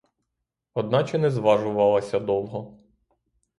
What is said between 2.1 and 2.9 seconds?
довго.